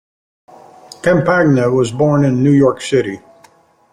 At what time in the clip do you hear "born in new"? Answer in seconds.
1.91-2.49